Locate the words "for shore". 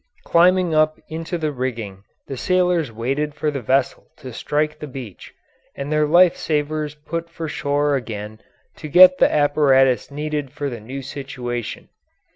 7.29-7.95